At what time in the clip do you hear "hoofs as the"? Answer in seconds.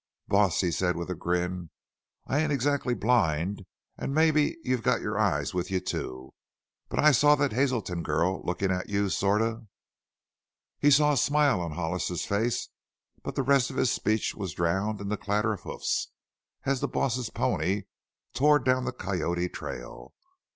15.61-16.87